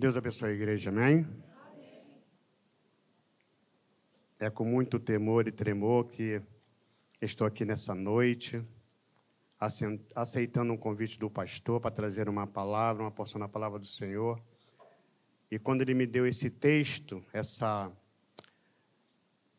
[0.00, 1.26] Deus abençoe a igreja, amém?
[4.38, 6.40] É com muito temor e tremor que
[7.20, 8.64] estou aqui nessa noite,
[10.14, 14.40] aceitando um convite do pastor para trazer uma palavra, uma porção da palavra do Senhor.
[15.50, 17.90] E quando ele me deu esse texto, essa,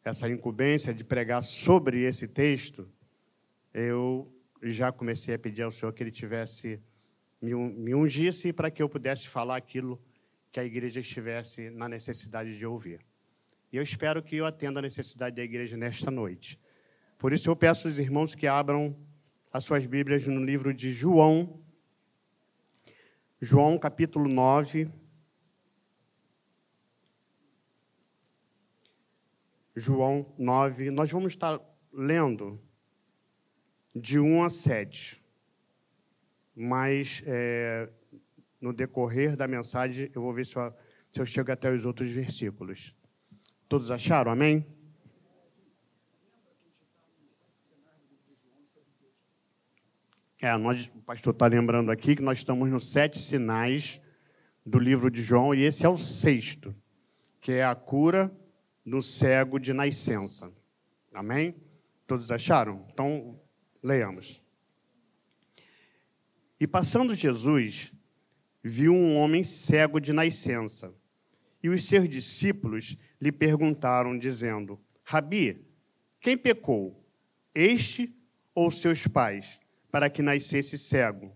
[0.05, 2.89] essa incumbência de pregar sobre esse texto,
[3.73, 4.33] eu
[4.63, 6.81] já comecei a pedir ao Senhor que ele tivesse
[7.41, 10.01] me, me ungisse para que eu pudesse falar aquilo
[10.51, 13.05] que a igreja estivesse na necessidade de ouvir.
[13.71, 16.59] E eu espero que eu atenda a necessidade da igreja nesta noite.
[17.17, 18.97] Por isso eu peço aos irmãos que abram
[19.51, 21.59] as suas Bíblias no livro de João,
[23.41, 24.91] João capítulo 9.
[29.75, 31.57] João 9, nós vamos estar
[31.93, 32.59] lendo
[33.95, 35.23] de 1 a 7.
[36.53, 37.89] Mas é,
[38.59, 40.73] no decorrer da mensagem eu vou ver se eu,
[41.11, 42.95] se eu chego até os outros versículos.
[43.67, 44.31] Todos acharam?
[44.31, 44.65] Amém?
[50.41, 54.01] É, nós, o pastor está lembrando aqui que nós estamos nos sete sinais
[54.65, 56.73] do livro de João, e esse é o sexto,
[57.41, 58.31] que é a cura
[58.85, 60.51] do cego de nascença.
[61.13, 61.55] Amém?
[62.07, 62.85] Todos acharam?
[62.91, 63.37] Então,
[63.81, 64.43] Leiamos.
[66.59, 67.93] E passando Jesus,
[68.63, 70.93] viu um homem cego de nascença.
[71.61, 75.65] E os seus discípulos lhe perguntaram, dizendo: Rabi,
[76.21, 77.05] quem pecou,
[77.53, 78.15] este
[78.55, 79.59] ou seus pais,
[79.91, 81.31] para que nascesse cego?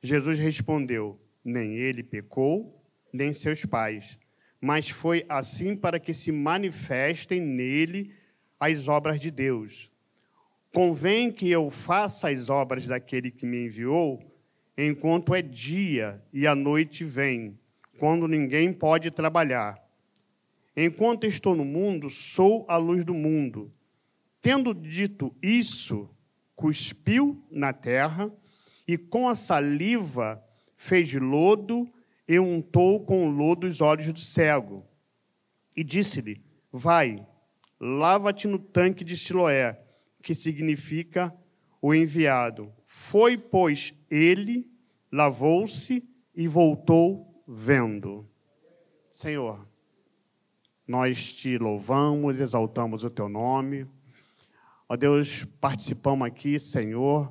[0.00, 4.18] Jesus respondeu: Nem ele pecou, nem seus pais,
[4.60, 8.14] mas foi assim para que se manifestem nele
[8.58, 9.90] as obras de Deus.
[10.72, 14.31] Convém que eu faça as obras daquele que me enviou,
[14.76, 17.58] enquanto é dia e a noite vem,
[17.98, 19.80] quando ninguém pode trabalhar.
[20.76, 23.72] Enquanto estou no mundo, sou a luz do mundo.
[24.40, 26.08] Tendo dito isso,
[26.56, 28.32] cuspiu na terra
[28.88, 30.42] e com a saliva
[30.76, 31.88] fez lodo
[32.26, 34.84] e untou com lodo os olhos do cego.
[35.76, 36.42] E disse-lhe:
[36.72, 37.24] Vai,
[37.78, 39.78] lava-te no tanque de Siloé
[40.22, 41.34] que significa
[41.80, 42.72] o enviado.
[42.86, 44.66] Foi, pois, ele,
[45.12, 46.02] lavou-se
[46.34, 48.26] e voltou vendo.
[49.10, 49.68] Senhor,
[50.88, 53.86] nós te louvamos, exaltamos o teu nome.
[54.88, 57.30] Ó Deus, participamos aqui, Senhor,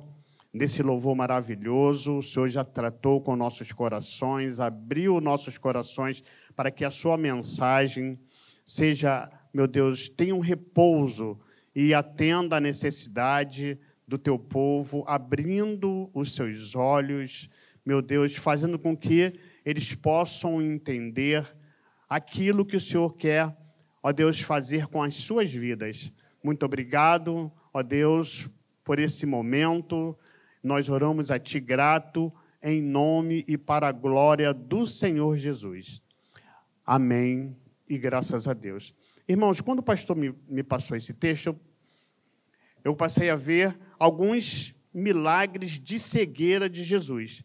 [0.54, 2.18] desse louvor maravilhoso.
[2.18, 6.22] O Senhor já tratou com nossos corações, abriu nossos corações
[6.54, 8.18] para que a sua mensagem
[8.64, 11.38] seja, meu Deus, tenha um repouso
[11.74, 17.50] e atenda à necessidade do teu povo, abrindo os seus olhos,
[17.84, 21.54] meu Deus, fazendo com que eles possam entender
[22.08, 23.56] aquilo que o Senhor quer,
[24.02, 26.12] ó Deus, fazer com as suas vidas.
[26.42, 28.48] Muito obrigado, ó Deus,
[28.84, 30.16] por esse momento.
[30.62, 32.32] Nós oramos a Ti grato,
[32.62, 36.00] em nome e para a glória do Senhor Jesus.
[36.86, 37.56] Amém
[37.88, 38.94] e graças a Deus.
[39.26, 41.60] Irmãos, quando o pastor me, me passou esse texto, eu,
[42.84, 47.42] eu passei a ver alguns milagres de cegueira de Jesus.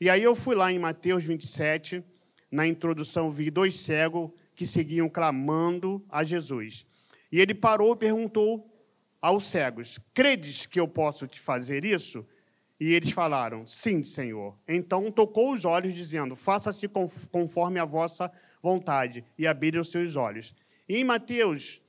[0.00, 2.02] E aí eu fui lá em Mateus 27,
[2.50, 6.86] na introdução, vi dois cegos que seguiam clamando a Jesus.
[7.30, 8.66] E ele parou e perguntou
[9.20, 12.26] aos cegos: Credes que eu posso te fazer isso?
[12.80, 14.56] E eles falaram: Sim, Senhor.
[14.66, 16.88] Então tocou os olhos, dizendo: Faça-se
[17.30, 19.22] conforme a vossa vontade.
[19.38, 20.54] E abriram seus olhos.
[20.88, 21.82] E em Mateus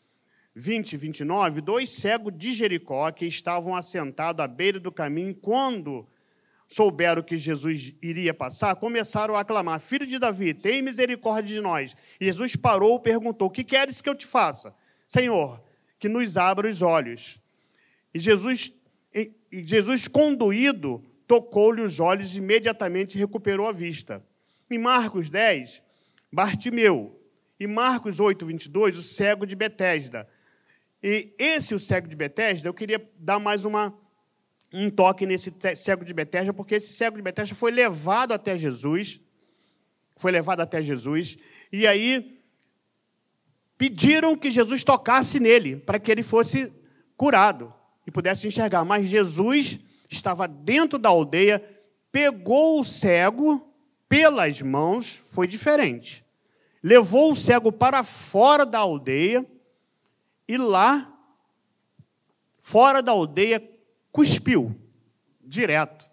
[0.54, 6.06] 20, 29, dois cegos de Jericó que estavam assentados à beira do caminho, quando
[6.72, 11.96] souberam que Jesus iria passar, começaram a aclamar: Filho de Davi, tem misericórdia de nós.
[12.20, 14.74] E Jesus parou e perguntou: que queres que eu te faça?
[15.08, 15.62] Senhor,
[16.00, 17.40] que nos abra os olhos.
[18.14, 18.74] E Jesus,
[19.14, 24.24] e Jesus conduído, tocou-lhe os olhos e imediatamente recuperou a vista.
[24.70, 25.84] Em Marcos 10,
[26.32, 27.22] Bartimeu,
[27.59, 30.28] e Marcos 8, 22, o cego de Betesda.
[31.03, 33.94] E esse, o cego de Betesda, eu queria dar mais uma,
[34.73, 39.20] um toque nesse cego de Betesda, porque esse cego de Betesda foi levado até Jesus,
[40.16, 41.38] foi levado até Jesus,
[41.72, 42.40] e aí
[43.78, 46.72] pediram que Jesus tocasse nele, para que ele fosse
[47.18, 47.73] curado
[48.06, 48.85] e pudesse enxergar.
[48.85, 49.79] Mas Jesus
[50.09, 51.64] estava dentro da aldeia,
[52.12, 53.73] pegou o cego
[54.08, 56.23] pelas mãos, foi diferente
[56.84, 59.46] levou o cego para fora da aldeia
[60.47, 61.14] e lá,
[62.59, 63.59] fora da aldeia,
[64.11, 64.75] cuspiu
[65.41, 66.09] direto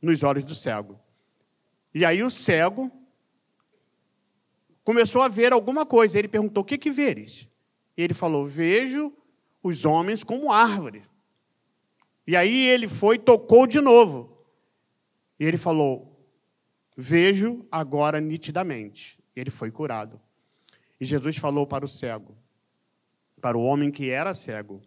[0.00, 0.98] nos olhos do cego.
[1.94, 2.90] E aí o cego
[4.84, 6.18] começou a ver alguma coisa.
[6.18, 7.48] Ele perguntou: O que, que veres?
[7.96, 9.12] E ele falou: Vejo
[9.62, 11.04] os homens como árvore.
[12.26, 14.44] E aí ele foi, tocou de novo.
[15.38, 16.26] E ele falou:
[16.96, 19.18] Vejo agora nitidamente.
[19.34, 20.20] E ele foi curado.
[21.00, 22.36] E Jesus falou para o cego,
[23.40, 24.80] para o homem que era cego: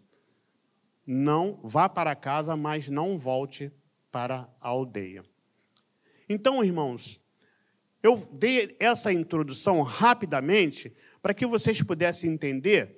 [1.06, 3.70] Não vá para casa, mas não volte
[4.10, 5.24] para a aldeia.
[6.28, 7.20] Então, irmãos,
[8.02, 12.96] eu dei essa introdução rapidamente para que vocês pudessem entender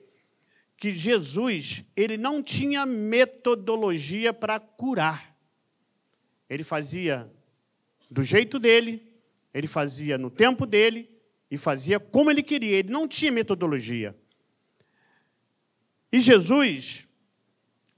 [0.76, 5.36] que Jesus, ele não tinha metodologia para curar.
[6.48, 7.30] Ele fazia
[8.08, 9.12] do jeito dele,
[9.52, 11.10] ele fazia no tempo dele
[11.50, 12.76] e fazia como ele queria.
[12.76, 14.16] Ele não tinha metodologia.
[16.12, 17.07] E Jesus,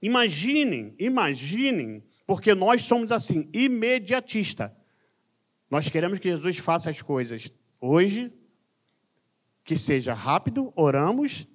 [0.00, 4.76] imaginem, imaginem, porque nós somos assim, imediatista.
[5.70, 8.32] Nós queremos que Jesus faça as coisas hoje,
[9.64, 11.46] que seja rápido, oramos,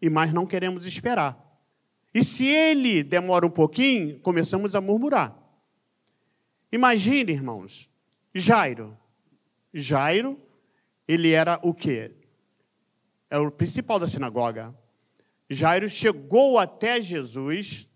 [0.00, 1.40] e mais não queremos esperar.
[2.12, 5.36] E se ele demora um pouquinho, começamos a murmurar.
[6.70, 7.90] Imagine, irmãos,
[8.34, 8.96] Jairo.
[9.72, 10.40] Jairo,
[11.08, 12.12] ele era o quê?
[13.28, 14.72] É o principal da sinagoga.
[15.50, 17.88] Jairo chegou até Jesus,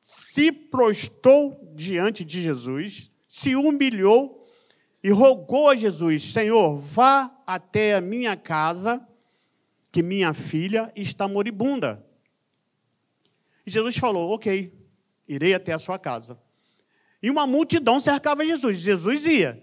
[0.00, 4.48] se prostou diante de Jesus, se humilhou
[5.02, 9.06] e rogou a Jesus: Senhor, vá até a minha casa,
[9.92, 12.04] que minha filha está moribunda.
[13.66, 14.72] E Jesus falou: Ok,
[15.28, 16.40] irei até a sua casa.
[17.22, 18.78] E uma multidão cercava Jesus.
[18.78, 19.62] Jesus ia.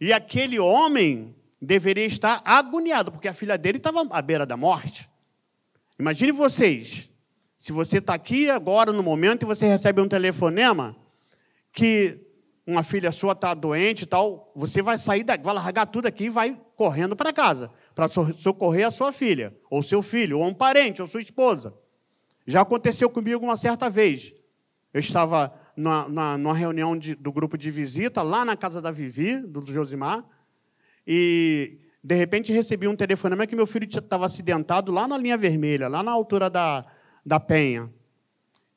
[0.00, 5.08] E aquele homem deveria estar agoniado, porque a filha dele estava à beira da morte.
[5.98, 7.10] Imagine vocês,
[7.64, 10.94] se você está aqui agora no momento e você recebe um telefonema
[11.72, 12.20] que
[12.66, 16.24] uma filha sua está doente e tal, você vai sair daqui, vai largar tudo aqui
[16.24, 18.06] e vai correndo para casa para
[18.36, 21.72] socorrer a sua filha, ou seu filho, ou um parente, ou sua esposa.
[22.46, 24.34] Já aconteceu comigo uma certa vez.
[24.92, 26.06] Eu estava na,
[26.36, 30.22] numa reunião de, do grupo de visita, lá na casa da Vivi, do Josimar,
[31.06, 35.88] e de repente recebi um telefonema que meu filho estava acidentado lá na linha vermelha,
[35.88, 36.84] lá na altura da,
[37.24, 37.90] da penha.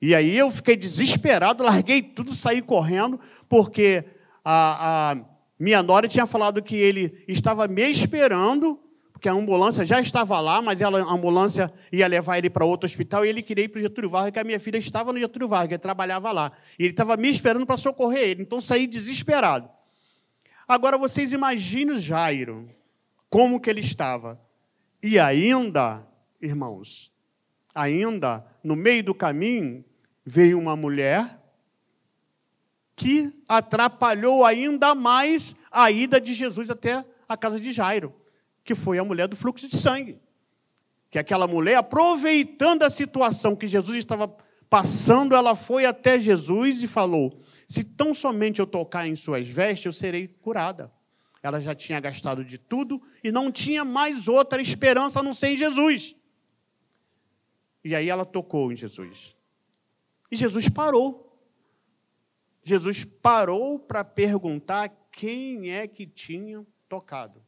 [0.02, 4.06] E aí eu fiquei desesperado, larguei tudo, saí correndo, porque
[4.44, 5.26] a, a
[5.60, 8.80] minha nora tinha falado que ele estava me esperando
[9.18, 12.86] porque a ambulância já estava lá, mas ela, a ambulância ia levar ele para outro
[12.86, 15.20] hospital e ele queria ir para o Getúlio Vargas, que a minha filha estava no
[15.20, 16.52] Getúlio Vargas, trabalhava lá.
[16.78, 19.68] E ele estava me esperando para socorrer ele, então saí desesperado.
[20.68, 22.70] Agora vocês imaginem o Jairo,
[23.28, 24.40] como que ele estava.
[25.02, 26.06] E ainda,
[26.40, 27.12] irmãos,
[27.78, 29.86] ainda no meio do caminho
[30.26, 31.40] veio uma mulher
[32.96, 38.14] que atrapalhou ainda mais a ida de Jesus até a casa de Jairo
[38.68, 40.20] que foi a mulher do fluxo de sangue.
[41.10, 44.28] Que aquela mulher, aproveitando a situação que Jesus estava
[44.70, 49.86] passando, ela foi até Jesus e falou: Se tão somente eu tocar em suas vestes,
[49.86, 50.92] eu serei curada.
[51.42, 55.52] Ela já tinha gastado de tudo e não tinha mais outra esperança a não ser
[55.52, 56.14] em Jesus.
[57.88, 59.38] E aí ela tocou em Jesus.
[60.30, 61.24] E Jesus parou.
[62.62, 67.42] Jesus parou para perguntar quem é que tinha tocado.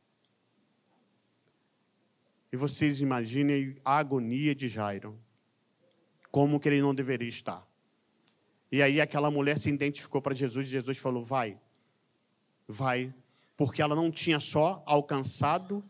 [2.53, 5.19] E vocês imaginem a agonia de Jairo.
[6.31, 7.67] Como que ele não deveria estar.
[8.71, 11.59] E aí aquela mulher se identificou para Jesus e Jesus falou: Vai,
[12.65, 13.13] vai,
[13.57, 15.83] porque ela não tinha só alcançado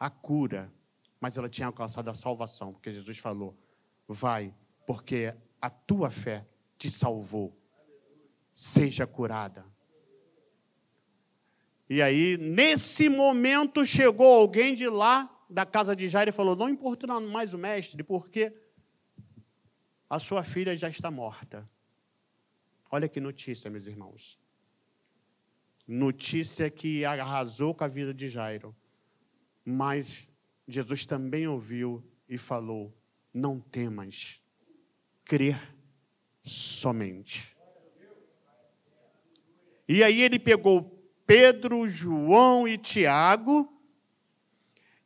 [0.00, 0.72] a cura,
[1.20, 3.56] mas ela tinha alcançado a salvação, porque Jesus falou:
[4.12, 4.54] Vai,
[4.86, 6.46] porque a tua fé
[6.78, 7.56] te salvou.
[8.52, 9.64] Seja curada.
[11.88, 16.68] E aí, nesse momento, chegou alguém de lá da casa de Jairo e falou: Não
[16.68, 18.54] importuna mais o mestre, porque
[20.08, 21.68] a sua filha já está morta.
[22.90, 24.38] Olha que notícia, meus irmãos.
[25.86, 28.74] Notícia que arrasou com a vida de Jairo.
[29.64, 30.28] Mas
[30.66, 32.94] Jesus também ouviu e falou:
[33.32, 34.40] Não temas,
[35.24, 35.58] crer
[36.42, 37.56] somente.
[39.88, 43.72] E aí ele pegou Pedro, João e Tiago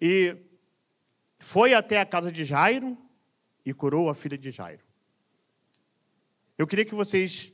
[0.00, 0.36] e
[1.38, 2.98] foi até a casa de Jairo
[3.64, 4.82] e curou a filha de Jairo.
[6.58, 7.52] Eu queria que vocês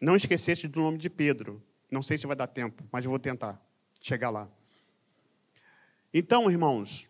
[0.00, 1.62] não esquecessem do nome de Pedro.
[1.90, 3.60] Não sei se vai dar tempo, mas eu vou tentar
[4.00, 4.48] chegar lá.
[6.14, 7.09] Então, irmãos,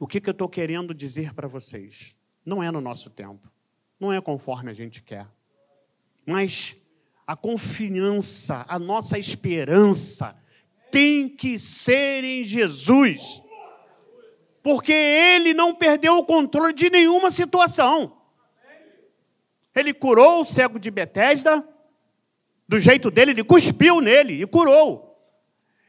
[0.00, 2.16] o que, que eu estou querendo dizer para vocês?
[2.44, 3.50] Não é no nosso tempo,
[3.98, 5.26] não é conforme a gente quer,
[6.26, 6.76] mas
[7.26, 10.36] a confiança, a nossa esperança
[10.90, 13.42] tem que ser em Jesus.
[14.62, 18.16] Porque ele não perdeu o controle de nenhuma situação.
[19.74, 21.66] Ele curou o cego de Betesda,
[22.68, 25.12] do jeito dele, ele cuspiu nele e curou.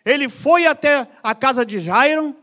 [0.05, 2.35] Ele foi até a casa de Jairo,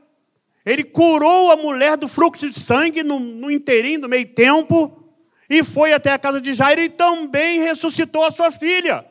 [0.65, 5.01] ele curou a mulher do fluxo de sangue no, no no meio tempo,
[5.49, 9.05] e foi até a casa de Jairo e também ressuscitou a sua filha.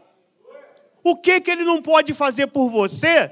[1.03, 3.32] O que, que ele não pode fazer por você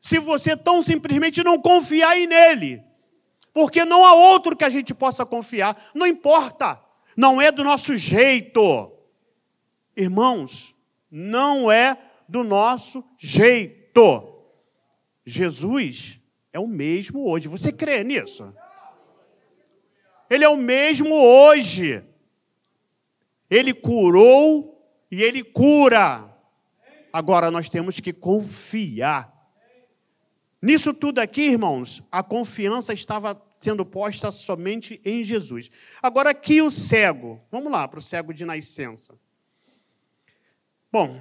[0.00, 2.82] se você tão simplesmente não confiar em nele?
[3.52, 6.80] Porque não há outro que a gente possa confiar, não importa,
[7.16, 8.92] não é do nosso jeito.
[9.96, 10.74] Irmãos,
[11.10, 11.96] não é
[12.28, 14.34] do nosso jeito.
[15.24, 16.20] Jesus
[16.54, 17.48] é o mesmo hoje.
[17.48, 18.54] Você crê nisso?
[20.30, 22.02] Ele é o mesmo hoje.
[23.50, 24.80] Ele curou
[25.10, 26.32] e ele cura.
[27.12, 29.34] Agora nós temos que confiar.
[30.62, 35.70] Nisso tudo aqui, irmãos, a confiança estava sendo posta somente em Jesus.
[36.00, 39.18] Agora aqui o cego, vamos lá para o cego de nascença.
[40.92, 41.20] Bom,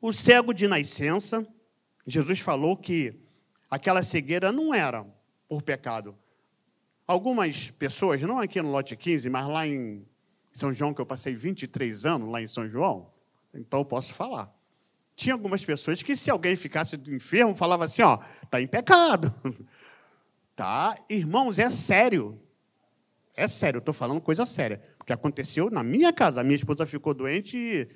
[0.00, 1.46] o cego de nascença,
[2.06, 3.25] Jesus falou que
[3.70, 5.06] aquela cegueira não era
[5.48, 6.16] por pecado.
[7.06, 10.04] Algumas pessoas, não aqui no lote 15, mas lá em
[10.50, 13.10] São João, que eu passei 23 anos lá em São João,
[13.54, 14.52] então eu posso falar.
[15.14, 19.32] Tinha algumas pessoas que, se alguém ficasse enfermo, falava assim: ó, está em pecado.
[20.56, 20.96] Tá?
[21.10, 22.40] Irmãos, é sério.
[23.36, 24.82] É sério, estou falando coisa séria.
[24.96, 26.40] Porque aconteceu na minha casa.
[26.40, 27.86] A minha esposa ficou doente e,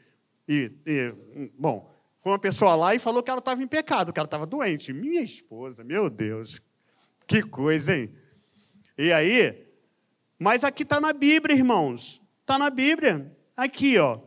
[0.46, 4.18] e, e bom, foi uma pessoa lá e falou que ela estava em pecado, que
[4.18, 4.92] ela estava doente.
[4.92, 6.60] Minha esposa, meu Deus,
[7.26, 8.14] que coisa, hein?
[8.96, 9.66] E aí,
[10.38, 12.20] mas aqui está na Bíblia, irmãos.
[12.40, 13.34] Está na Bíblia.
[13.56, 14.20] Aqui, ó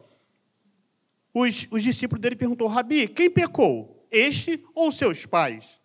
[1.33, 4.07] os, os discípulos dele perguntou: Rabi, quem pecou?
[4.11, 5.81] Este ou seus pais?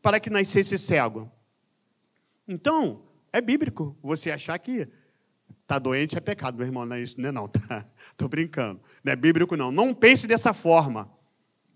[0.00, 1.30] Para que nascesse cego.
[2.48, 4.88] Então, é bíblico você achar que
[5.62, 6.86] está doente é pecado, meu irmão.
[6.86, 7.50] Não é isso, não é não.
[8.12, 8.80] Estou brincando.
[9.04, 9.70] Não é bíblico, não.
[9.70, 11.12] Não pense dessa forma.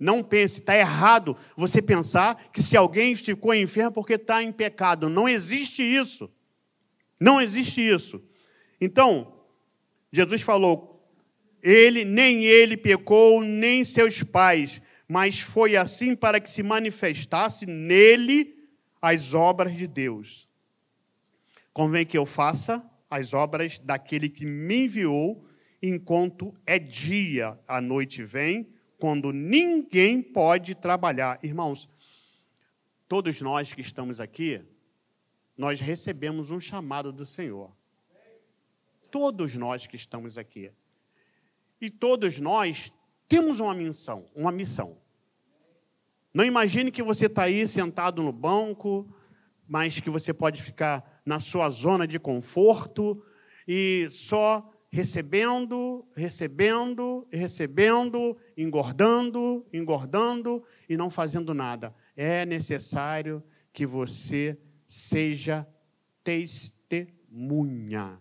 [0.00, 5.11] Não pense, está errado você pensar que se alguém ficou enfermo porque está em pecado.
[5.11, 6.30] Não existe isso.
[7.21, 8.23] Não existe isso.
[8.80, 9.30] Então,
[10.11, 11.07] Jesus falou:
[11.62, 18.57] ele, nem ele pecou, nem seus pais, mas foi assim para que se manifestasse nele
[19.02, 20.49] as obras de Deus.
[21.75, 25.45] Convém que eu faça as obras daquele que me enviou,
[25.83, 28.69] enquanto é dia, a noite vem,
[29.00, 31.40] quando ninguém pode trabalhar.
[31.42, 31.88] Irmãos,
[33.09, 34.62] todos nós que estamos aqui,
[35.57, 37.73] nós recebemos um chamado do Senhor.
[39.11, 40.71] Todos nós que estamos aqui.
[41.80, 42.92] E todos nós
[43.26, 44.99] temos uma missão, uma missão.
[46.33, 49.12] Não imagine que você está aí sentado no banco,
[49.66, 53.25] mas que você pode ficar na sua zona de conforto
[53.66, 61.95] e só recebendo, recebendo, recebendo, engordando, engordando e não fazendo nada.
[62.17, 63.43] É necessário
[63.73, 65.67] que você seja
[66.25, 68.21] testemunha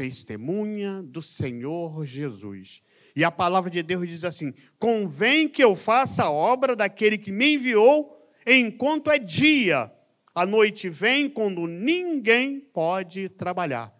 [0.00, 2.82] testemunha do Senhor Jesus.
[3.14, 7.30] E a palavra de Deus diz assim: convém que eu faça a obra daquele que
[7.30, 9.92] me enviou enquanto é dia.
[10.34, 13.94] A noite vem quando ninguém pode trabalhar.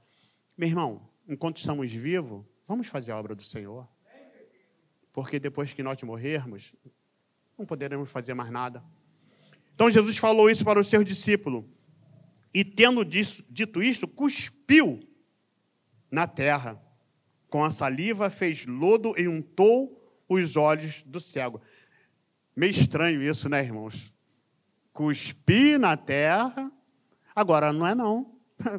[0.60, 3.88] Meu irmão, enquanto estamos vivos, vamos fazer a obra do Senhor.
[5.10, 6.74] Porque depois que nós morrermos,
[7.56, 8.84] não poderemos fazer mais nada.
[9.74, 11.66] Então Jesus falou isso para o seu discípulo.
[12.52, 15.00] E tendo dito isto, cuspiu
[16.10, 16.78] na terra.
[17.48, 21.62] Com a saliva fez lodo e untou os olhos do cego.
[22.54, 24.12] Meio estranho isso, né, irmãos?
[24.92, 26.70] Cuspi na terra.
[27.34, 28.38] Agora, não é não.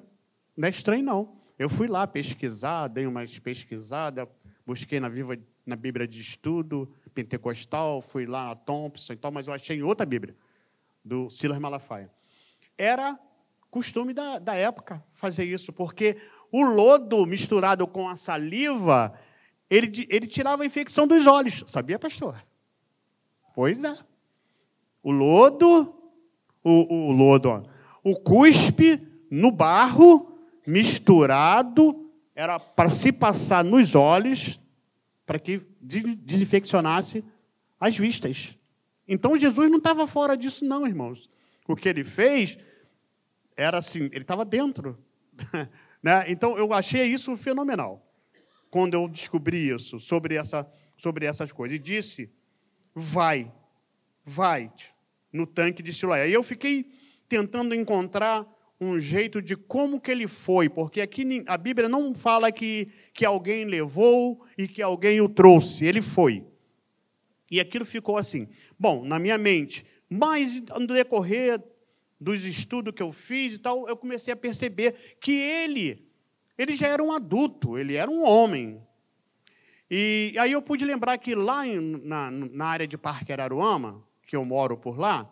[0.55, 1.40] Não é estranho, não.
[1.61, 4.27] Eu fui lá pesquisar, dei umas pesquisadas,
[4.65, 9.45] busquei na, Viva, na Bíblia de Estudo Pentecostal, fui lá na Thompson e tal, mas
[9.45, 10.35] eu achei em outra Bíblia,
[11.05, 12.09] do Silas Malafaia.
[12.75, 13.15] Era
[13.69, 16.17] costume da, da época fazer isso, porque
[16.51, 19.13] o lodo misturado com a saliva,
[19.69, 21.63] ele, ele tirava a infecção dos olhos.
[21.67, 22.43] Sabia, pastor?
[23.53, 23.95] Pois é.
[25.03, 25.93] O lodo,
[26.63, 27.63] o, o lodo, ó,
[28.03, 30.30] o cuspe no barro
[30.65, 34.59] misturado era para se passar nos olhos
[35.25, 37.23] para que desinfeccionasse
[37.79, 38.57] as vistas.
[39.07, 41.29] Então Jesus não estava fora disso, não, irmãos.
[41.67, 42.57] O que ele fez
[43.55, 44.97] era assim, ele estava dentro
[46.01, 46.25] Né?
[46.29, 48.03] Então, eu achei isso fenomenal,
[48.71, 51.75] quando eu descobri isso, sobre, essa, sobre essas coisas.
[51.75, 52.31] E disse:
[52.95, 53.51] vai,
[54.25, 54.71] vai
[55.31, 56.27] no tanque de Siloé.
[56.27, 56.91] E eu fiquei
[57.29, 58.47] tentando encontrar
[58.81, 63.23] um jeito de como que ele foi, porque aqui a Bíblia não fala que, que
[63.23, 66.43] alguém levou e que alguém o trouxe, ele foi.
[67.49, 68.49] E aquilo ficou assim.
[68.79, 71.61] Bom, na minha mente, mas no decorrer
[72.19, 76.03] dos estudos que eu fiz e tal, eu comecei a perceber que ele,
[76.57, 78.81] ele já era um adulto, ele era um homem.
[79.91, 84.43] E aí eu pude lembrar que lá na, na área de Parque Araruama, que eu
[84.43, 85.31] moro por lá,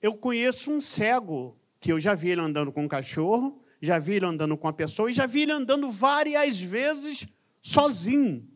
[0.00, 4.14] eu conheço um cego que eu já vi ele andando com um cachorro, já vi
[4.14, 7.28] ele andando com uma pessoa e já vi ele andando várias vezes
[7.60, 8.48] sozinho.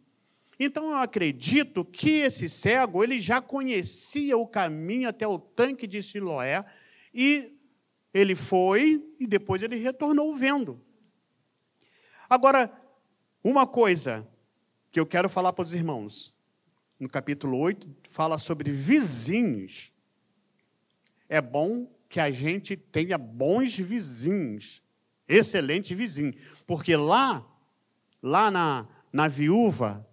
[0.58, 6.02] Então eu acredito que esse cego, ele já conhecia o caminho até o tanque de
[6.02, 6.64] Siloé
[7.12, 7.54] e
[8.14, 10.80] ele foi e depois ele retornou vendo.
[12.30, 12.72] Agora,
[13.44, 14.26] uma coisa
[14.90, 16.34] que eu quero falar para os irmãos,
[16.98, 19.92] no capítulo 8, fala sobre vizinhos.
[21.28, 24.82] É bom que a gente tenha bons vizinhos,
[25.28, 26.36] excelentes vizinhos,
[26.66, 27.46] porque lá,
[28.22, 30.06] lá na, na viúva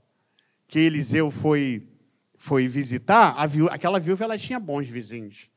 [0.68, 1.88] que Eliseu foi,
[2.36, 5.50] foi visitar, viúva, aquela viúva ela tinha bons vizinhos,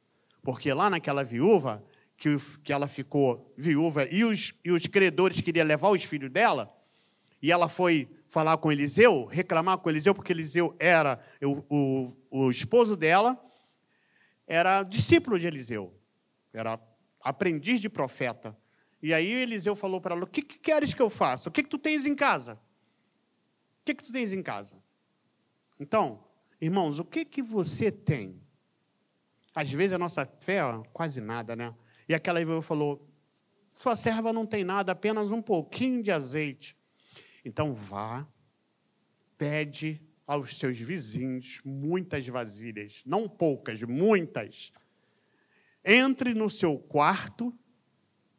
[0.43, 1.83] porque lá naquela viúva
[2.17, 6.73] que, que ela ficou viúva e os, e os credores queriam levar os filhos dela,
[7.43, 12.51] e ela foi falar com Eliseu, reclamar com Eliseu, porque Eliseu era o, o, o
[12.51, 13.41] esposo dela,
[14.47, 15.98] era discípulo de Eliseu
[16.61, 16.81] era
[17.21, 18.57] aprendiz de profeta.
[19.03, 21.49] E aí Eliseu falou para ela: O que, que, queres que eu faça?
[21.49, 22.55] O que, que tu tens em casa?
[22.55, 24.83] O que, que tu tens em casa?
[25.79, 26.25] Então,
[26.61, 28.41] irmãos, o que, que você tem?
[29.55, 31.75] Às vezes a nossa fé, ó, quase nada, né?
[32.09, 33.09] E aquela viúva falou:
[33.71, 36.77] Sua serva não tem nada, apenas um pouquinho de azeite.
[37.45, 38.27] Então vá,
[39.37, 44.73] pede aos seus vizinhos muitas vasilhas, não poucas, muitas
[45.89, 47.53] entre no seu quarto,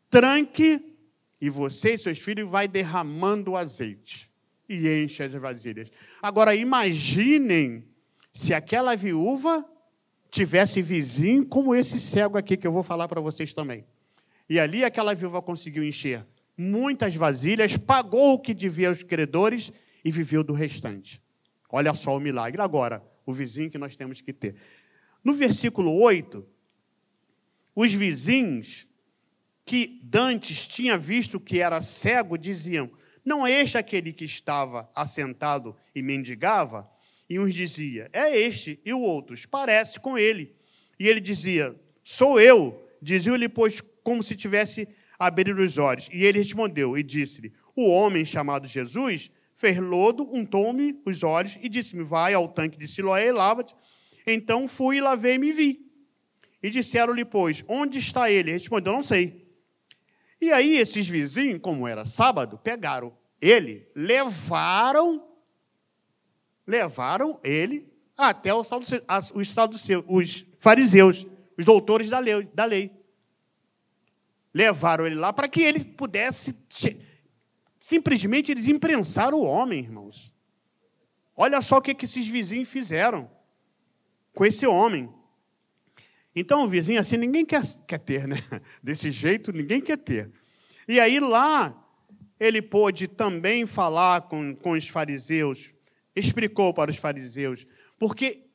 [0.07, 0.95] tranque,
[1.41, 4.29] e você e seus filhos vai derramando o azeite
[4.67, 5.89] e enche as vasilhas.
[6.21, 7.87] Agora imaginem
[8.31, 9.65] se aquela viúva
[10.29, 13.83] tivesse vizinho como esse cego aqui que eu vou falar para vocês também.
[14.47, 19.71] E ali aquela viúva conseguiu encher muitas vasilhas, pagou o que devia aos credores
[20.05, 21.21] e viveu do restante.
[21.71, 22.61] Olha só o milagre.
[22.61, 24.55] Agora, o vizinho que nós temos que ter.
[25.23, 26.45] No versículo 8,
[27.81, 28.85] os vizinhos,
[29.65, 32.91] que dantes tinha visto que era cego, diziam:
[33.23, 36.89] Não é este aquele que estava assentado e mendigava?
[37.29, 40.57] E uns dizia: É este, e o outros: Parece com ele.
[40.99, 42.85] E ele dizia: Sou eu.
[43.01, 44.85] Dizia-lhe, pois, como se tivesse
[45.17, 46.09] abrido os olhos.
[46.11, 51.69] E ele respondeu e disse-lhe: O homem chamado Jesus fez lodo, untou-me os olhos e
[51.69, 53.73] disse-me: Vai ao tanque de Siloé e lava-te.
[54.27, 55.88] Então fui, lavei-me e vi.
[56.61, 58.51] E disseram-lhe, pois, onde está ele?
[58.51, 59.47] Respondeu, não sei.
[60.41, 65.25] E aí esses vizinhos, como era sábado, pegaram ele, levaram,
[66.65, 69.55] levaram ele até os, os,
[70.07, 71.25] os fariseus,
[71.57, 72.91] os doutores da lei, da lei.
[74.53, 76.57] Levaram ele lá para que ele pudesse.
[77.81, 80.33] Simplesmente eles imprensaram o homem, irmãos.
[81.35, 83.29] Olha só o que esses vizinhos fizeram
[84.33, 85.09] com esse homem.
[86.39, 88.41] Então, o vizinho assim, ninguém quer, quer ter, né?
[88.81, 90.31] Desse jeito, ninguém quer ter.
[90.87, 91.77] E aí lá,
[92.39, 95.73] ele pôde também falar com, com os fariseus,
[96.15, 97.67] explicou para os fariseus,
[97.99, 98.45] porque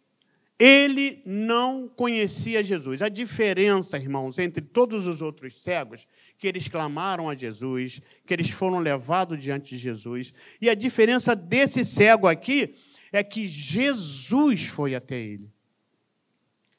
[0.58, 3.02] ele não conhecia Jesus.
[3.02, 8.48] A diferença, irmãos, entre todos os outros cegos, que eles clamaram a Jesus, que eles
[8.48, 12.76] foram levados diante de Jesus, e a diferença desse cego aqui
[13.12, 15.53] é que Jesus foi até ele.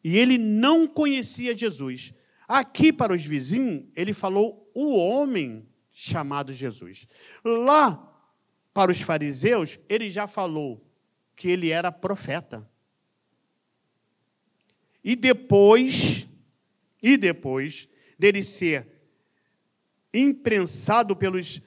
[0.07, 2.13] E ele não conhecia Jesus.
[2.47, 7.07] Aqui, para os vizinhos, ele falou o homem chamado Jesus.
[7.43, 8.15] Lá,
[8.71, 10.87] para os fariseus, ele já falou
[11.35, 12.69] que ele era profeta.
[15.03, 16.29] E depois,
[17.01, 17.89] e depois
[18.19, 18.87] dele ser
[20.13, 21.63] imprensado pelos,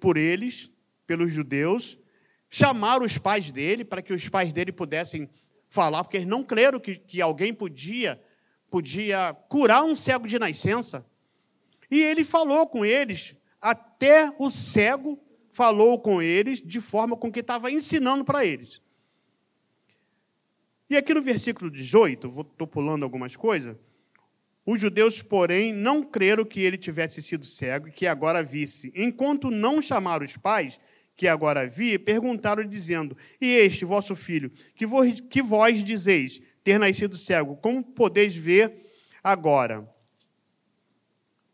[0.00, 0.70] por eles,
[1.06, 1.98] pelos judeus,
[2.48, 5.28] chamaram os pais dele para que os pais dele pudessem
[5.72, 8.20] falar, porque eles não creram que, que alguém podia,
[8.70, 11.04] podia curar um cego de nascença.
[11.90, 15.18] E ele falou com eles, até o cego
[15.50, 18.82] falou com eles de forma com que estava ensinando para eles.
[20.90, 23.74] E aqui no versículo 18, estou pulando algumas coisas.
[24.66, 28.92] Os judeus, porém, não creram que ele tivesse sido cego e que agora visse.
[28.94, 30.78] Enquanto não chamaram os pais,
[31.16, 36.78] que agora vi, perguntaram, dizendo: E este vosso filho, que vós, que vós dizeis, ter
[36.78, 38.86] nascido cego, como podeis ver
[39.22, 39.88] agora?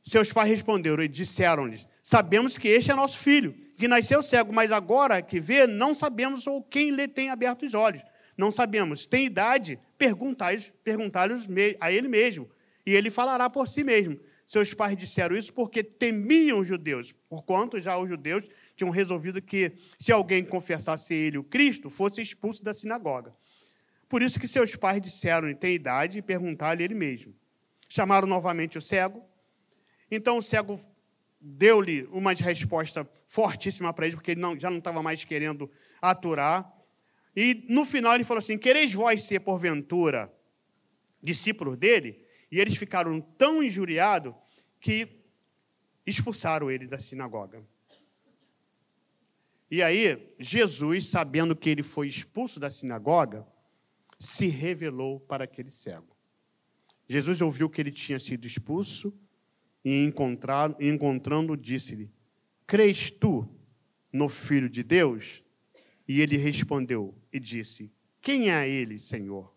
[0.02, 4.72] Seus pais responderam e disseram-lhes: Sabemos que este é nosso filho, que nasceu cego, mas
[4.72, 8.02] agora que vê, não sabemos ou quem lhe tem aberto os olhos.
[8.36, 9.06] Não sabemos.
[9.06, 9.78] Tem idade?
[9.98, 12.48] Perguntai-lhe a ele mesmo,
[12.86, 14.18] e ele falará por si mesmo.
[14.46, 19.72] Seus pais disseram isso porque temiam os judeus, porquanto já os judeus tinham resolvido que,
[19.98, 23.34] se alguém confessasse ele o Cristo, fosse expulso da sinagoga.
[24.08, 27.34] Por isso que seus pais disseram, tem idade, e perguntaram-lhe ele mesmo.
[27.88, 29.22] Chamaram novamente o cego.
[30.10, 30.80] Então o cego
[31.40, 36.72] deu-lhe uma resposta fortíssima para ele, porque ele não, já não estava mais querendo aturar.
[37.34, 40.32] E no final ele falou assim: Quereis vós ser, porventura,
[41.22, 42.24] discípulos dele?
[42.50, 44.34] E eles ficaram tão injuriados
[44.80, 45.08] que
[46.06, 47.62] expulsaram ele da sinagoga.
[49.70, 53.46] E aí, Jesus, sabendo que ele foi expulso da sinagoga,
[54.18, 56.16] se revelou para aquele cego.
[57.08, 59.12] Jesus ouviu que ele tinha sido expulso
[59.84, 62.10] e encontrando, disse-lhe:
[62.66, 63.48] Crês tu
[64.12, 65.42] no Filho de Deus?
[66.06, 69.54] E ele respondeu e disse: Quem é ele, Senhor?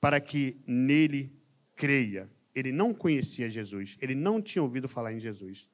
[0.00, 1.32] Para que nele
[1.74, 2.30] creia.
[2.54, 5.68] Ele não conhecia Jesus, ele não tinha ouvido falar em Jesus.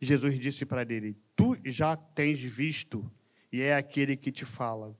[0.00, 3.10] Jesus disse para ele: Tu já tens visto,
[3.50, 4.96] e é aquele que te fala.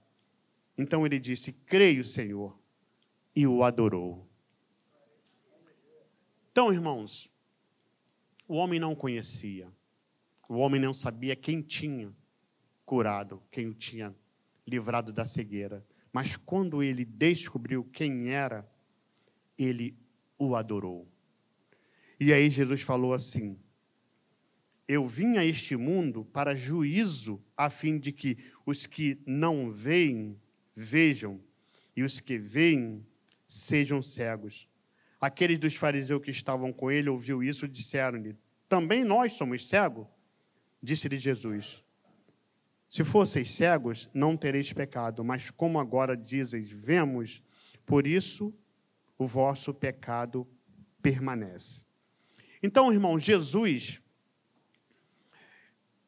[0.77, 2.57] Então ele disse: Creio, Senhor,
[3.35, 4.27] e o adorou.
[6.51, 7.31] Então, irmãos,
[8.47, 9.71] o homem não conhecia,
[10.47, 12.13] o homem não sabia quem tinha
[12.85, 14.15] curado, quem o tinha
[14.67, 15.85] livrado da cegueira.
[16.11, 18.69] Mas quando ele descobriu quem era,
[19.57, 19.97] ele
[20.37, 21.07] o adorou.
[22.19, 23.57] E aí Jesus falou assim:
[24.87, 30.37] Eu vim a este mundo para juízo, a fim de que os que não veem,
[30.75, 31.39] vejam,
[31.95, 33.05] e os que veem,
[33.45, 34.67] sejam cegos.
[35.21, 38.35] Aqueles dos fariseus que estavam com ele ouviu isso e disseram-lhe:
[38.67, 40.05] Também nós somos cegos?
[40.81, 41.81] Disse-lhe Jesus:
[42.89, 47.41] Se fosseis cegos, não tereis pecado, mas como agora dizeis, vemos,
[47.85, 48.53] por isso
[49.17, 50.45] o vosso pecado
[51.01, 51.85] permanece.
[52.61, 54.01] Então, irmão, Jesus,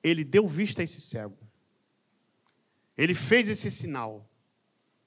[0.06, 1.38] ele deu vista a esse cego.
[2.96, 4.30] Ele fez esse sinal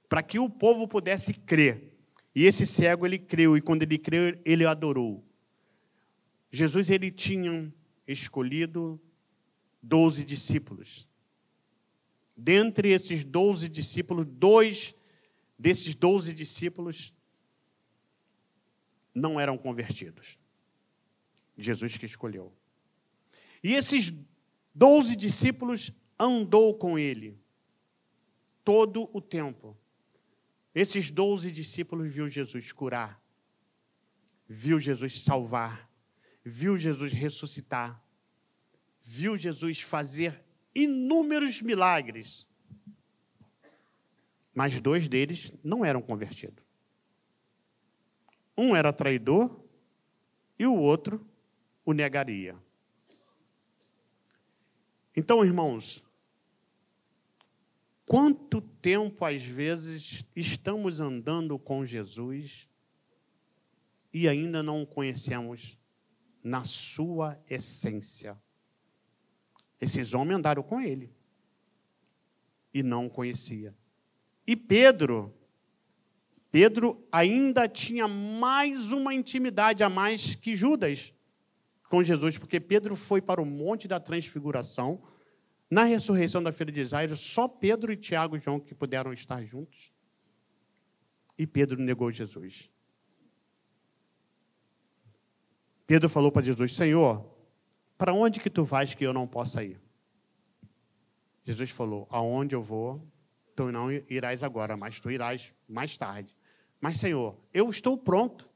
[0.09, 1.97] para que o povo pudesse crer.
[2.35, 5.25] E esse cego ele creu e quando ele creu, ele adorou.
[6.51, 7.73] Jesus ele tinha
[8.09, 9.01] escolhido
[9.81, 11.07] doze discípulos.
[12.37, 14.97] Dentre esses doze discípulos, dois
[15.57, 17.15] desses doze discípulos
[19.15, 20.39] não eram convertidos.
[21.57, 22.53] Jesus que escolheu.
[23.63, 24.13] E esses
[24.79, 27.37] doze discípulos andou com ele
[28.65, 29.77] todo o tempo.
[30.73, 33.21] Esses doze discípulos viu Jesus curar,
[34.47, 35.91] viu Jesus salvar,
[36.45, 38.01] viu Jesus ressuscitar,
[39.03, 42.47] viu Jesus fazer inúmeros milagres.
[44.55, 46.65] Mas dois deles não eram convertidos.
[48.57, 49.61] Um era traidor
[50.57, 51.27] e o outro
[51.85, 52.57] o negaria.
[55.19, 56.05] Então, irmãos,
[58.07, 62.71] quanto tempo às vezes estamos andando com Jesus
[64.15, 65.77] e ainda não o conhecemos
[66.41, 68.41] na sua essência?
[69.81, 71.13] Esses homens andaram com ele
[72.73, 73.75] e não o conhecia.
[74.47, 75.35] E Pedro
[76.53, 81.13] Pedro ainda tinha mais uma intimidade a mais que Judas
[81.89, 85.03] com Jesus, porque Pedro foi para o Monte da Transfiguração.
[85.71, 89.43] Na ressurreição da filha de Israel, só Pedro e Tiago e João que puderam estar
[89.45, 89.93] juntos.
[91.37, 92.71] E Pedro negou Jesus.
[95.87, 97.25] Pedro falou para Jesus: Senhor,
[97.97, 99.81] para onde que tu vais que eu não possa ir?
[101.45, 103.07] Jesus falou: Aonde eu vou,
[103.55, 106.35] tu não irás agora, mas tu irás mais tarde.
[106.81, 108.49] Mas, Senhor, eu estou pronto.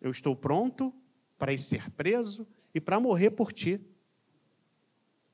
[0.00, 0.94] Eu estou pronto
[1.38, 3.80] para ser preso e para morrer por ti.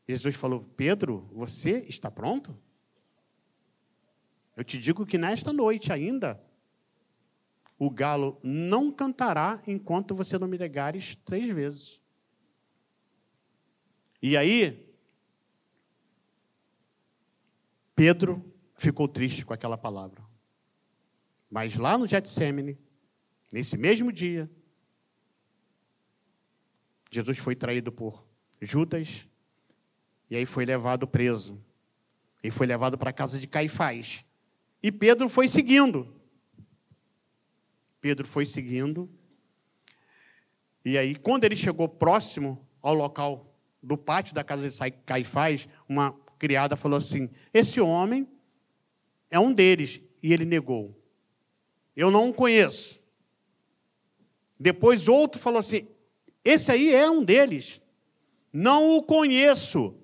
[0.08, 2.56] Jesus falou: Pedro, você está pronto?
[4.56, 6.42] Eu te digo que nesta noite ainda,
[7.78, 12.00] o galo não cantará enquanto você não me negares três vezes.
[14.22, 14.86] E aí,
[17.94, 18.44] Pedro
[18.76, 20.22] ficou triste com aquela palavra.
[21.50, 22.78] Mas lá no Getsemane,
[23.52, 24.50] nesse mesmo dia,
[27.10, 28.24] Jesus foi traído por
[28.60, 29.28] Judas
[30.30, 31.60] e aí foi levado preso.
[32.42, 34.24] E foi levado para a casa de Caifás.
[34.82, 36.14] E Pedro foi seguindo.
[38.00, 39.10] Pedro foi seguindo.
[40.84, 46.18] E aí, quando ele chegou próximo ao local do pátio da casa de Caifás, uma
[46.38, 48.26] criada falou assim: Esse homem
[49.28, 50.00] é um deles.
[50.22, 50.98] E ele negou.
[51.96, 53.00] Eu não o conheço.
[54.58, 55.86] Depois outro falou assim:
[56.44, 57.80] Esse aí é um deles.
[58.52, 59.96] Não o conheço.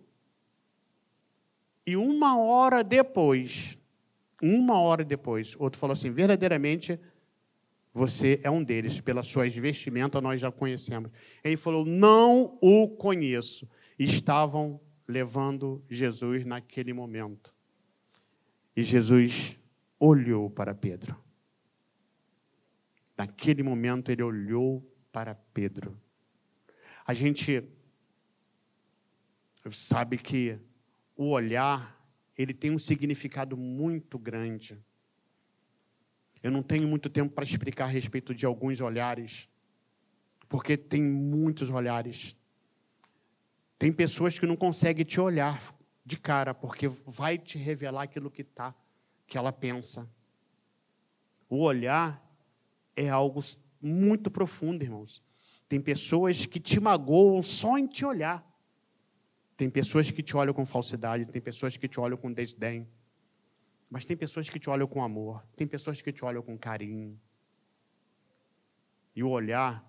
[1.87, 3.79] E uma hora depois,
[4.43, 6.99] uma hora depois, outro falou assim: verdadeiramente,
[7.93, 11.11] você é um deles, pelas suas vestimentas nós já conhecemos.
[11.43, 13.69] Ele falou: não o conheço.
[13.99, 17.55] Estavam levando Jesus naquele momento.
[18.77, 19.59] E Jesus
[19.99, 21.17] olhou para Pedro.
[23.17, 25.99] Naquele momento ele olhou para Pedro.
[27.07, 27.63] A gente
[29.71, 30.59] sabe que
[31.17, 31.97] o olhar,
[32.37, 34.77] ele tem um significado muito grande.
[36.43, 39.49] Eu não tenho muito tempo para explicar a respeito de alguns olhares,
[40.49, 42.37] porque tem muitos olhares.
[43.79, 48.43] Tem pessoas que não conseguem te olhar de cara, porque vai te revelar aquilo que
[48.43, 48.75] tá,
[49.27, 50.11] que ela pensa.
[51.49, 52.25] O olhar
[52.97, 53.41] é algo
[53.81, 55.23] muito profundo, irmãos.
[55.69, 58.45] Tem pessoas que te magoam só em te olhar.
[59.57, 62.87] Tem pessoas que te olham com falsidade, tem pessoas que te olham com desdém.
[63.89, 67.19] Mas tem pessoas que te olham com amor, tem pessoas que te olham com carinho.
[69.15, 69.83] E o olhar,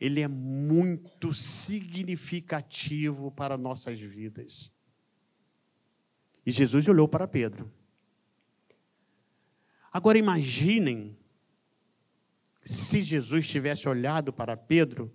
[0.00, 4.72] ele é muito significativo para nossas vidas.
[6.44, 7.72] E Jesus olhou para Pedro.
[9.92, 11.16] Agora imaginem
[12.62, 15.12] se Jesus tivesse olhado para Pedro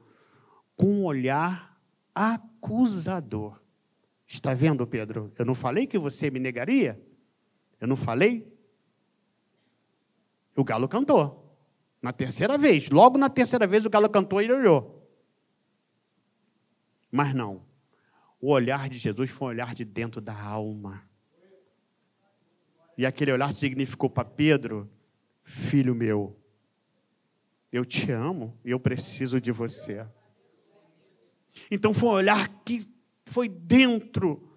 [0.75, 1.79] com um olhar
[2.13, 3.59] acusador.
[4.25, 5.31] Está vendo, Pedro?
[5.37, 7.01] Eu não falei que você me negaria?
[7.79, 8.45] Eu não falei?
[10.55, 11.57] O galo cantou.
[12.01, 12.89] Na terceira vez.
[12.89, 15.09] Logo na terceira vez o galo cantou e ele olhou.
[17.11, 17.65] Mas não.
[18.39, 21.03] O olhar de Jesus foi um olhar de dentro da alma.
[22.97, 24.89] E aquele olhar significou para Pedro:
[25.43, 26.37] Filho meu,
[27.71, 30.05] eu te amo e eu preciso de você.
[31.69, 32.87] Então foi um olhar que
[33.25, 34.47] foi dentro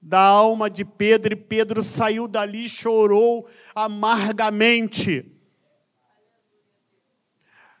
[0.00, 5.30] da alma de Pedro, e Pedro saiu dali e chorou amargamente.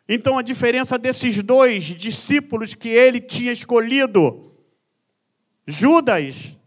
[0.08, 4.50] Então a diferença desses dois discípulos que ele tinha escolhido,
[5.66, 6.58] Judas,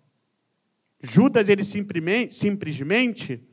[1.01, 3.43] Judas ele simplesmente, simplesmente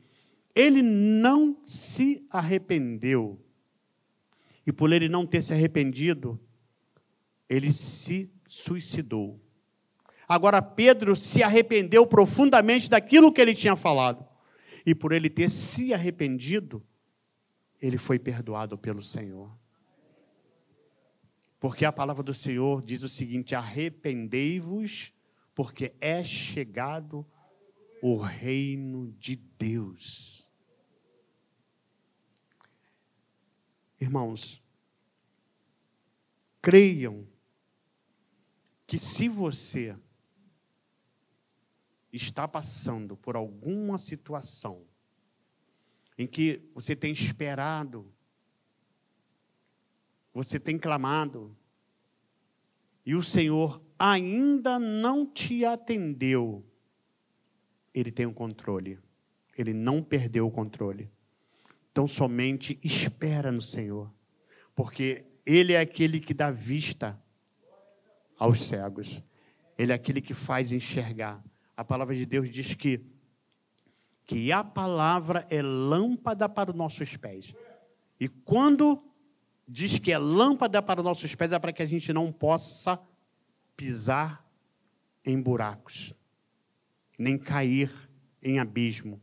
[0.55, 3.44] ele não se arrependeu.
[4.65, 6.39] E por ele não ter se arrependido,
[7.47, 9.39] ele se suicidou.
[10.27, 14.25] Agora, Pedro se arrependeu profundamente daquilo que ele tinha falado.
[14.85, 16.83] E por ele ter se arrependido,
[17.81, 19.55] ele foi perdoado pelo Senhor.
[21.59, 25.13] Porque a palavra do Senhor diz o seguinte: arrependei-vos,
[25.53, 27.25] porque é chegado
[28.01, 30.44] o reino de Deus.
[34.05, 34.61] Irmãos,
[36.61, 37.27] creiam
[38.85, 39.97] que se você
[42.13, 44.85] está passando por alguma situação
[46.15, 48.13] em que você tem esperado,
[50.31, 51.57] você tem clamado,
[53.03, 56.63] e o Senhor ainda não te atendeu,
[57.91, 58.99] Ele tem o controle,
[59.57, 61.11] Ele não perdeu o controle.
[61.95, 64.13] Então somente espera no Senhor,
[64.75, 67.17] porque Ele é aquele que dá vista
[68.37, 69.23] aos cegos.
[69.77, 71.41] Ele é aquele que faz enxergar.
[71.77, 72.99] A palavra de Deus diz que
[74.25, 77.55] que a palavra é lâmpada para os nossos pés.
[78.19, 79.01] E quando
[79.65, 82.99] diz que é lâmpada para os nossos pés, é para que a gente não possa
[83.77, 84.45] pisar
[85.23, 86.13] em buracos,
[87.17, 87.89] nem cair
[88.43, 89.21] em abismo.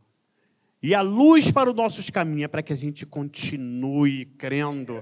[0.83, 5.01] E a luz para os nossos caminhos é para que a gente continue crendo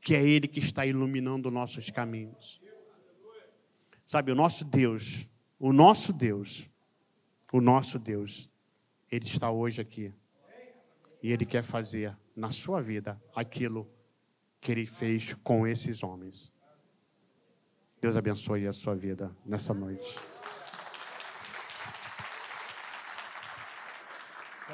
[0.00, 2.60] que é Ele que está iluminando nossos caminhos.
[4.04, 5.24] Sabe, o nosso Deus,
[5.56, 6.68] o nosso Deus,
[7.52, 8.50] o nosso Deus,
[9.08, 10.12] Ele está hoje aqui.
[11.22, 13.88] E Ele quer fazer na sua vida aquilo
[14.60, 16.52] que Ele fez com esses homens.
[18.00, 20.18] Deus abençoe a sua vida nessa noite.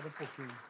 [0.00, 0.69] Espera um pouquinho.